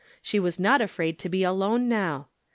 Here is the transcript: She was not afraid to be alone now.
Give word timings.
She 0.23 0.39
was 0.39 0.57
not 0.57 0.81
afraid 0.81 1.19
to 1.19 1.29
be 1.29 1.43
alone 1.43 1.87
now. 1.87 2.27